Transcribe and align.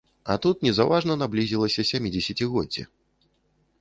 А 0.33 0.35
тут 0.43 0.63
незаўважна 0.67 1.17
наблізілася 1.23 1.87
сямідзесяцігоддзе. 1.91 2.87